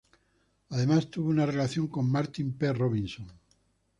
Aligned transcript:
Además 0.71 1.11
tuvo 1.11 1.29
una 1.29 1.45
relación 1.45 1.87
con 1.87 2.09
Martin 2.11 2.53
P. 2.53 2.73
Robinson. 2.73 3.31